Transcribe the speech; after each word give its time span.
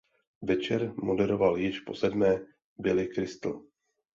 Večer 0.41 0.93
moderoval 1.03 1.57
již 1.57 1.79
po 1.79 1.95
sedmé 1.95 2.45
Billy 2.79 3.07
Crystal. 3.15 3.61